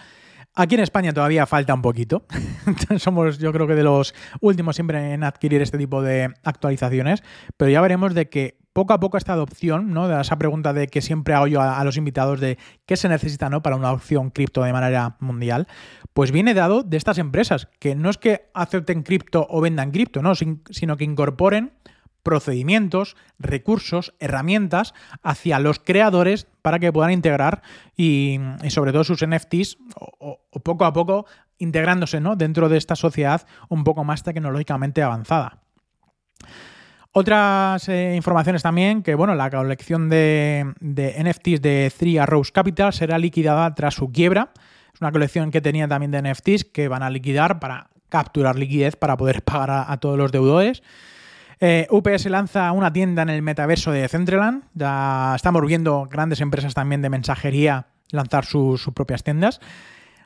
[0.54, 2.26] Aquí en España todavía falta un poquito.
[2.98, 7.22] Somos, yo creo que de los últimos siempre en adquirir este tipo de actualizaciones,
[7.56, 10.08] pero ya veremos de que poco a poco esta adopción, ¿no?
[10.08, 13.48] De esa pregunta de que siempre hago yo a, los invitados de qué se necesita,
[13.50, 13.62] ¿no?
[13.62, 15.68] Para una adopción cripto de manera mundial,
[16.12, 20.22] pues viene dado de estas empresas, que no es que acepten cripto o vendan cripto,
[20.22, 20.34] ¿no?
[20.34, 21.72] sino que incorporen
[22.22, 27.62] procedimientos, recursos, herramientas hacia los creadores para que puedan integrar
[27.96, 28.38] y,
[28.68, 31.26] sobre todo sus NFTs o, poco a poco
[31.58, 32.36] integrándose ¿no?
[32.36, 35.58] dentro de esta sociedad un poco más tecnológicamente avanzada.
[37.12, 42.92] Otras eh, informaciones también, que bueno, la colección de, de, NFTs de Three Arrows Capital
[42.94, 44.52] será liquidada tras su quiebra.
[44.94, 48.96] Es una colección que tenía también de NFTs que van a liquidar para capturar liquidez
[48.96, 50.82] para poder pagar a todos los deudores.
[51.64, 54.64] Eh, UPS lanza una tienda en el metaverso de Centraland.
[54.74, 59.60] Ya estamos viendo grandes empresas también de mensajería lanzar sus propias tiendas.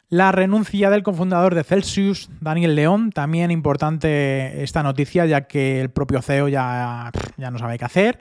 [0.08, 5.90] La renuncia del cofundador de Celsius, Daniel León, también importante esta noticia, ya que el
[5.90, 8.18] propio CEO ya, ya no sabe qué hacer.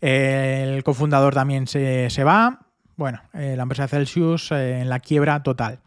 [0.00, 2.60] El cofundador también se, va.
[2.96, 5.80] Bueno, eh, la empresa Celsius eh, en la quiebra total.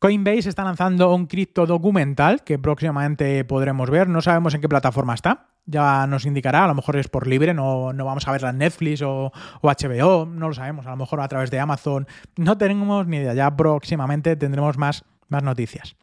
[0.00, 4.08] Coinbase está lanzando un cripto documental que próximamente podremos ver.
[4.08, 5.48] No sabemos en qué plataforma está.
[5.66, 8.58] Ya nos indicará, a lo mejor es por libre, no, no vamos a verla en
[8.58, 9.30] Netflix o,
[9.62, 12.08] HBO, no lo sabemos, a lo mejor a través de Amazon.
[12.38, 15.96] No tenemos ni idea, ya próximamente tendremos más, más noticias.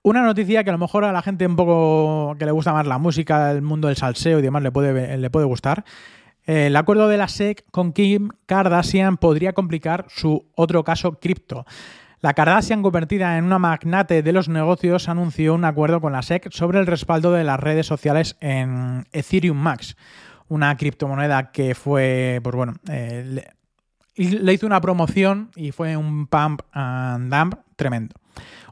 [0.00, 2.86] Una noticia que a lo mejor a la gente un poco que le gusta más
[2.86, 5.84] la música, el mundo del salseo y demás le puede, le puede gustar.
[6.44, 11.66] El acuerdo de la SEC con Kim Kardashian podría complicar su otro caso cripto.
[12.20, 16.50] La Kardashian, convertida en una magnate de los negocios, anunció un acuerdo con la SEC
[16.50, 19.96] sobre el respaldo de las redes sociales en Ethereum Max,
[20.48, 23.44] una criptomoneda que fue, pues bueno, eh,
[24.16, 28.14] le, hizo una promoción y fue un pump and dump tremendo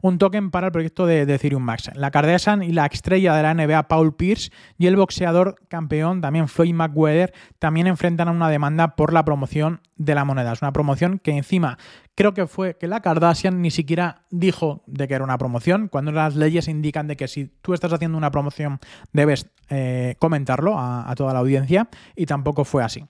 [0.02, 1.90] un token para el proyecto de, Ethereum Max.
[1.94, 6.48] La Kardashian y la estrella de la NBA Paul Pierce y el boxeador campeón también
[6.48, 10.52] Floyd Mayweather también enfrentan a una demanda por la promoción de la moneda.
[10.52, 11.78] Es una promoción que encima
[12.14, 16.12] creo que fue que la Kardashian ni siquiera dijo de que era una promoción, cuando
[16.12, 18.78] las leyes indican de que si tú estás haciendo una promoción
[19.12, 23.04] debes eh, comentarlo a toda la audiencia y tampoco fue así.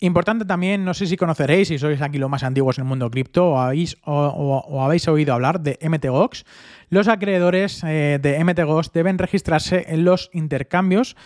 [0.00, 3.10] Importante también, no sé si conoceréis, si sois aquí los más antiguos en el mundo
[3.10, 6.44] cripto o habéis, o, habéis oído hablar de MTGOX.
[6.88, 11.16] Los acreedores eh, de MTGOX deben registrarse en los intercambios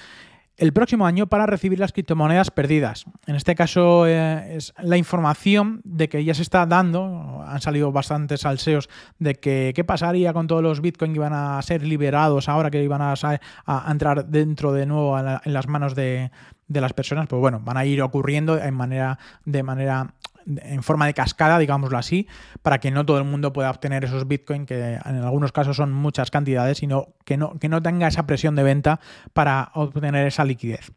[0.57, 3.05] el próximo año para recibir las criptomonedas perdidas.
[3.27, 7.93] En este caso eh, es la información de que ya se está dando, han salido
[7.93, 12.49] bastantes salseos de que qué pasaría con todos los bitcoins que iban a ser liberados
[12.49, 13.15] ahora que iban a,
[13.91, 16.31] entrar dentro de nuevo en las manos de,
[16.73, 20.15] de las personas, pues bueno, van a ir ocurriendo en manera, de manera
[20.47, 22.27] en forma de cascada, digámoslo así,
[22.63, 25.93] para que no todo el mundo pueda obtener esos bitcoins, que en algunos casos son
[25.93, 29.01] muchas cantidades, sino que no, que no tenga esa presión de venta
[29.33, 30.93] para obtener esa liquidez.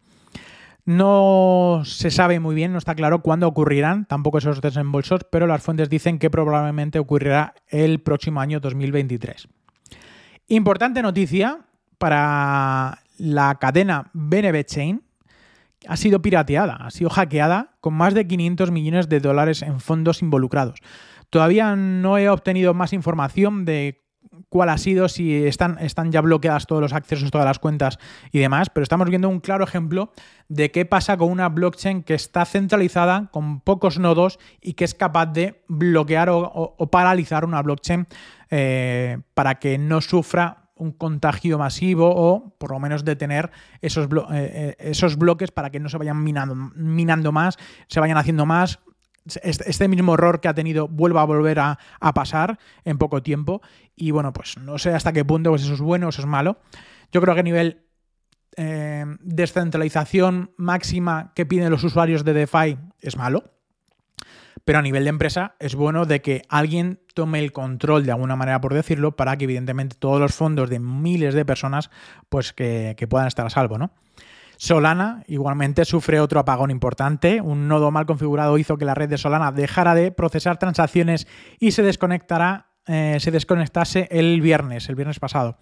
[0.86, 5.64] No se sabe muy bien, no está claro cuándo ocurrirán tampoco esos desembolsos, pero las
[5.64, 9.48] fuentes dicen que probablemente ocurrirá el próximo año 2023.
[10.48, 11.62] Importante noticia
[11.98, 15.02] para la cadena BNB Chain,
[15.88, 20.21] ha sido pirateada, ha sido hackeada con más de 500 millones de dólares en fondos
[20.21, 20.80] involucrados.
[21.30, 24.06] Todavía no he obtenido más información de
[24.50, 25.78] cuál ha sido, si están,
[26.12, 28.00] ya bloqueadas todos los accesos, todas las cuentas
[28.32, 30.12] y demás, pero estamos viendo un claro ejemplo
[30.48, 34.93] de qué pasa con una blockchain que está centralizada, con pocos nodos y que es
[34.93, 38.08] capaz de bloquear o, paralizar una blockchain
[38.50, 44.30] eh, para que no sufra un contagio masivo o por lo menos detener esos, eh,
[44.32, 47.58] eh, esos bloques para que no se vayan minando, minando más,
[47.88, 48.80] se vayan haciendo más,
[49.26, 51.80] este mismo error que ha tenido vuelva a volver a,
[52.14, 53.62] pasar en poco tiempo.
[53.96, 56.28] Y bueno, pues no sé hasta qué punto pues eso es bueno o eso es
[56.28, 56.60] malo.
[57.12, 57.86] Yo creo que a nivel
[58.56, 63.55] eh, descentralización máxima que piden los usuarios de DeFi es malo.
[64.65, 68.36] Pero a nivel de empresa es bueno de que alguien tome el control de alguna
[68.36, 71.91] manera, por decirlo, para que evidentemente todos los fondos de miles de personas
[72.30, 73.91] pues que, puedan estar a salvo, ¿no?
[74.58, 77.41] Solana igualmente sufre otro apagón importante.
[77.41, 81.28] Un nodo mal configurado hizo que la red de Solana dejara de procesar transacciones
[81.60, 85.58] y se desconectará eh, se desconectase el viernes, el viernes pasado.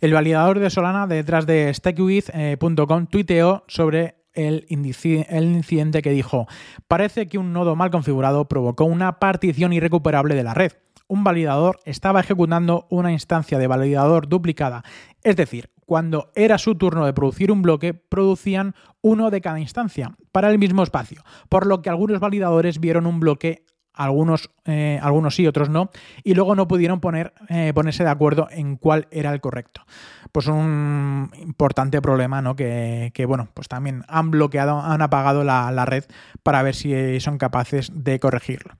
[0.00, 6.46] El validador de Solana detrás de StakeWith.com tuiteó sobre el, incidente que dijo,
[6.86, 10.72] parece que un nodo mal configurado provocó una partición irrecuperable de la red.
[11.08, 14.82] Un validador estaba ejecutando una instancia de validador duplicada,
[15.22, 20.16] es decir, cuando era su turno de producir un bloque, producían uno de cada instancia
[20.32, 23.65] para el mismo espacio, por lo que algunos validadores vieron un bloque
[23.96, 25.90] algunos, eh, algunos sí, otros no,
[26.22, 29.82] y luego no pudieron poner, eh, ponerse de acuerdo en cuál era el correcto.
[30.30, 32.54] Pues un importante problema, ¿no?
[32.54, 36.04] Que, bueno, pues también han bloqueado, han apagado la, red
[36.42, 38.74] para ver si son capaces de corregirlo.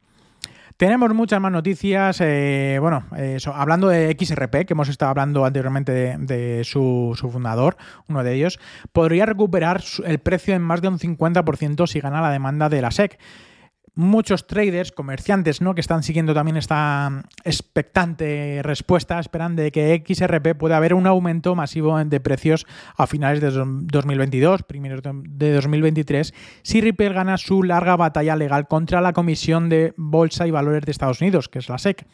[0.77, 2.21] Tenemos muchas más noticias.
[2.21, 3.05] Eh, bueno,
[3.55, 8.61] hablando de XRP, que hemos estado hablando anteriormente de, su, su, fundador, uno de ellos,
[8.93, 12.91] podría recuperar el precio en más de un 50% si gana la demanda de la
[12.91, 13.19] SEC
[13.97, 15.75] muchos traders, comerciantes, ¿no?
[15.75, 21.55] Que están siguiendo también esta expectante respuesta, esperan de que XRP pueda haber un aumento
[21.55, 22.67] masivo de precios
[22.97, 29.01] a finales de 2022, primeros de 2023, si Ripple gana su larga batalla legal contra
[29.01, 32.07] la Comisión de Bolsa y Valores de Estados Unidos, que es la SEC.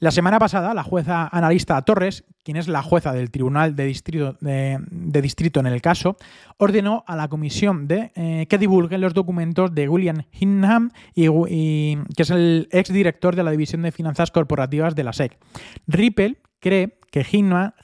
[0.00, 5.60] La semana pasada, la jueza analista Torres, quien es la jueza del Tribunal de Distrito,
[5.60, 6.16] en el caso,
[6.56, 12.22] ordenó a la comisión de, eh, que divulgue los documentos de William Hinham, y, que
[12.22, 15.36] es el exdirector de la División de Finanzas Corporativas de la SEC.
[15.88, 17.74] Ripple cree que Hinman,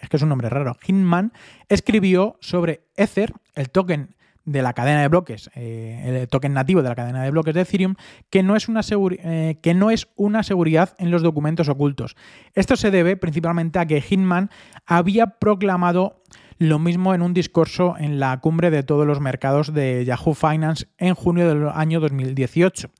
[0.00, 1.32] es que es un nombre raro, Hinman
[1.68, 4.14] escribió sobre Ether, el token
[4.44, 7.62] de la cadena de bloques, eh, el token nativo de la cadena de bloques de
[7.62, 7.94] Ethereum,
[8.30, 12.16] que no, es una eh, que no es una seguridad en los documentos ocultos.
[12.54, 14.50] Esto se debe principalmente a que Hinman
[14.86, 16.22] había proclamado
[16.58, 20.86] lo mismo en un discurso en la cumbre de todos los mercados de Yahoo Finance
[20.98, 22.90] en junio del año 2018.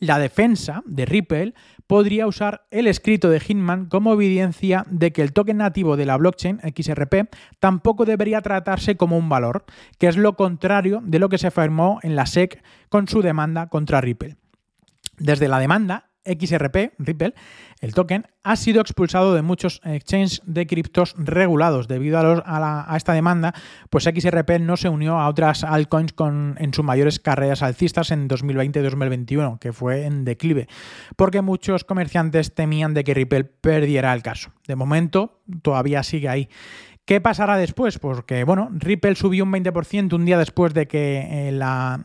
[0.00, 1.54] La defensa de Ripple
[1.86, 6.16] podría usar el escrito de Hinman como evidencia de que el token nativo de la
[6.16, 9.64] blockchain XRP tampoco debería tratarse como un valor,
[9.98, 13.68] que es lo contrario de lo que se afirmó en la SEC con su demanda
[13.68, 14.36] contra Ripple.
[15.18, 17.34] Desde la demanda, XRP, Ripple,
[17.84, 21.86] el token, ha sido expulsado de muchos exchanges de criptos regulados.
[21.86, 23.54] Debido a, esta demanda,
[23.90, 26.14] pues XRP no se unió a otras altcoins
[26.56, 30.66] en sus mayores carreras alcistas en 2020 y 2021, que fue en declive,
[31.16, 34.50] porque muchos comerciantes temían de que Ripple perdiera el caso.
[34.66, 36.48] De momento, todavía sigue ahí.
[37.04, 37.98] ¿Qué pasará después?
[37.98, 42.02] Porque, bueno, Ripple subió un 20% un día después de que, eh, la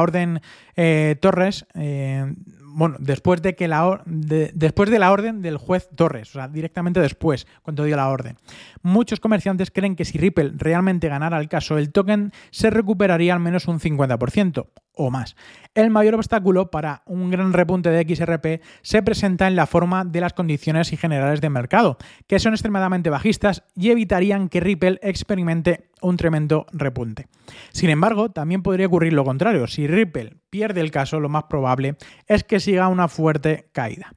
[0.00, 0.40] orden
[0.76, 2.34] eh, Torres eh,
[2.74, 7.00] bueno, después de que la después de la orden del juez Torres, o sea, directamente
[7.00, 8.36] después, cuando dio la orden.
[8.82, 13.40] Muchos comerciantes creen que si Ripple realmente ganara el caso, el token se recuperaría al
[13.40, 14.66] menos un 50%
[14.98, 15.36] o más.
[15.74, 20.20] El mayor obstáculo para un gran repunte de XRP se presenta en la forma de
[20.20, 21.96] las condiciones y generales de mercado,
[22.26, 27.28] que son extremadamente bajistas y evitarían que Ripple experimente un tremendo repunte.
[27.72, 29.66] Sin embargo, también podría ocurrir lo contrario.
[29.68, 31.96] Si Ripple pierde el caso, lo más probable
[32.26, 34.12] es que siga una fuerte caída.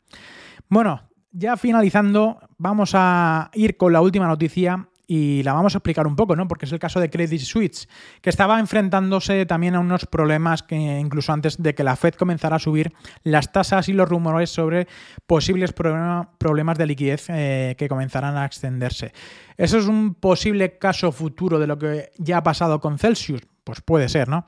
[0.68, 1.02] Bueno,
[1.32, 6.16] ya finalizando, vamos a ir con la última noticia y la vamos a explicar un
[6.16, 6.48] poco, ¿no?
[6.48, 7.88] Porque es el caso de Credit Suisse,
[8.22, 12.58] que estaba enfrentándose también a unos problemas que incluso antes de que la Fed comenzara
[12.58, 12.94] a subir
[13.24, 14.88] las tasas y los rumores sobre
[15.28, 19.14] posibles problemas de liquidez eh, que comenzarán a extenderse.
[19.58, 23.42] ¿Eso es un posible caso futuro de lo que ya ha pasado con Celsius?
[23.64, 24.48] Pues puede ser, ¿no?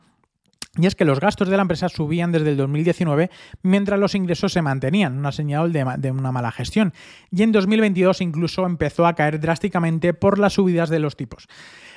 [0.76, 3.30] Y es que los gastos de la empresa subían desde el 2019
[3.62, 6.94] mientras los ingresos se mantenían, una señal de, una mala gestión.
[7.30, 11.48] Y en 2022 incluso empezó a caer drásticamente por las subidas de los tipos.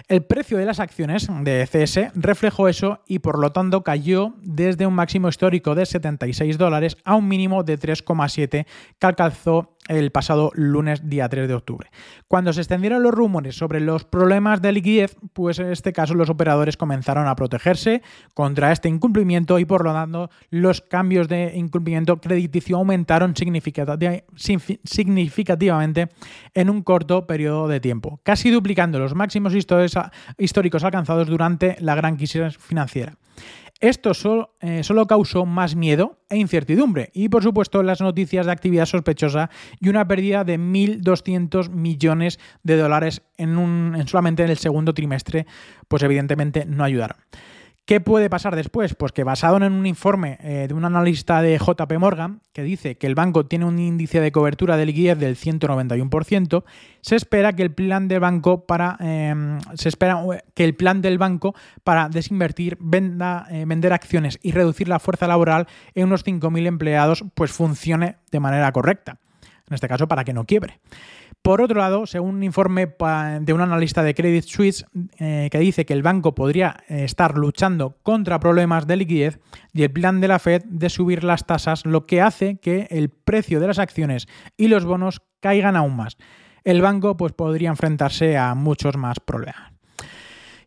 [0.08, 4.86] El precio de las acciones de CS reflejó eso y por lo tanto cayó desde
[4.86, 8.66] un máximo histórico de 76 dólares a un mínimo de 3,7
[8.98, 11.90] que alcanzó el pasado lunes día 3 de octubre.
[12.28, 16.30] Cuando se extendieron los rumores sobre los problemas de liquidez, pues en este caso los
[16.30, 18.02] operadores comenzaron a protegerse
[18.34, 26.08] contra este incumplimiento y por lo tanto los cambios de incumplimiento crediticio aumentaron significativamente
[26.54, 32.16] en un corto periodo de tiempo, casi duplicando los máximos históricos alcanzados durante la gran
[32.16, 33.16] crisis financiera.
[33.80, 34.12] Esto
[34.60, 39.50] eh, solo, causó más miedo e incertidumbre y por supuesto las noticias de actividad sospechosa
[39.80, 44.94] y una pérdida de 1.200 millones de dólares en, un, en solamente en el segundo
[44.94, 45.46] trimestre,
[45.88, 47.18] pues evidentemente no ayudaron.
[47.86, 48.96] ¿Qué puede pasar después?
[48.96, 52.96] Pues que basado en un informe eh, de un analista de JP Morgan que dice
[52.96, 56.64] que el banco tiene un índice de cobertura de liquidez del 191%,
[57.00, 61.00] se espera que el plan del banco para em, se espera eh, que el plan
[61.00, 66.66] del banco para desinvertir, eh, vender acciones y reducir la fuerza laboral en unos 5.000
[66.66, 69.20] empleados, pues funcione de manera correcta.
[69.68, 70.80] En este caso, para que no quiebre.
[71.46, 72.86] Por otro lado, según un informe
[73.40, 74.84] de un analista de Credit Suisse
[75.20, 79.38] eh, que dice que el banco podría eh, estar luchando contra problemas de liquidez
[79.72, 83.10] y el plan de la Fed de subir las tasas, lo que hace que el
[83.10, 84.26] precio de las acciones
[84.56, 86.16] y los bonos caigan aún más.
[86.64, 89.75] El banco pues, podría enfrentarse a muchos más problemas.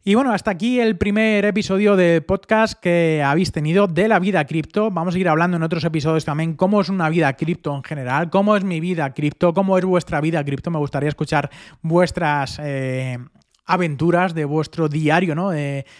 [0.06, 4.46] Y bueno, hasta aquí el primer episodio de podcast que habéis tenido de la vida
[4.46, 4.90] cripto.
[4.92, 8.30] Vamos a ir hablando en otros episodios también cómo es una vida cripto en general,
[8.30, 10.72] cómo es mi vida cripto, cómo es vuestra vida cripto.
[10.72, 11.50] Me gustaría escuchar
[11.82, 12.60] vuestras...
[12.64, 13.18] Eh,
[13.66, 15.52] aventuras de vuestro diario ¿no?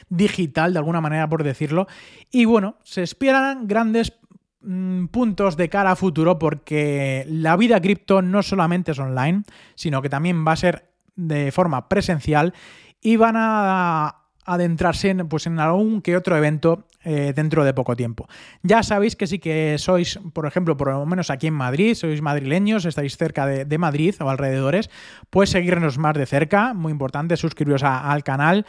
[0.10, 1.86] digital, de alguna manera por decirlo.
[2.32, 4.14] Y bueno, se esperan grandes
[4.62, 9.44] mm, puntos de cara a futuro porque la vida cripto no solamente es online,
[9.76, 12.56] sino que también va a ser de forma presencial
[13.02, 17.96] y van a adentrarse en, pues, en algún que otro evento eh, dentro de poco
[17.96, 18.28] tiempo.
[18.64, 22.22] Ya sabéis que sí que sois, por ejemplo, por lo menos aquí en Madrid, sois
[22.22, 24.90] madrileños, estáis cerca de, Madrid o alrededores,
[25.30, 28.66] pues seguirnos más de cerca, muy importante, suscribiros al canal.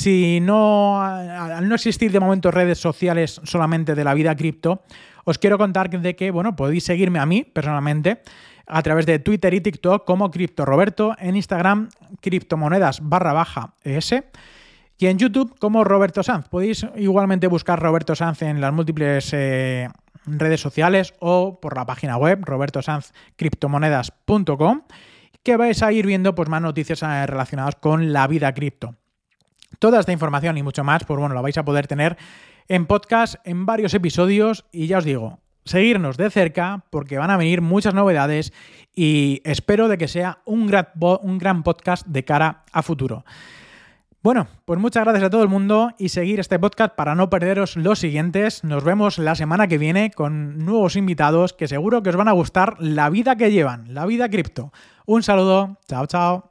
[0.00, 4.82] Si no, al no existir de momento redes sociales solamente de la vida cripto,
[5.24, 8.22] os quiero contar de que, bueno, podéis seguirme a mí personalmente
[8.66, 11.90] a través de Twitter y TikTok como CryptoRoberto, en Instagram
[12.22, 14.14] criptomonedas barra baja es
[14.96, 16.48] y en YouTube como Roberto Sanz.
[16.48, 19.90] Podéis igualmente buscar Roberto Sanz en las múltiples eh,
[20.24, 24.80] redes sociales o por la página web robertosanzcriptomonedas.com
[25.42, 28.96] que vais a ir viendo pues, más noticias eh, relacionadas con la vida cripto.
[29.78, 32.16] Toda esta información y mucho más, pues bueno, lo vais a poder tener
[32.68, 37.36] en podcast en varios episodios y ya os digo, seguirnos de cerca porque van a
[37.36, 38.52] venir muchas novedades
[38.94, 40.88] y espero de que sea un gran,
[41.22, 43.24] un gran podcast de cara a futuro.
[44.22, 47.76] Bueno, pues muchas gracias a todo el mundo y seguir este podcast para no perderos
[47.76, 48.64] los siguientes.
[48.64, 52.32] Nos vemos la semana que viene con nuevos invitados que seguro que os van a
[52.32, 54.72] gustar la vida que llevan, la vida cripto.
[55.06, 56.49] Un saludo, chao, chao.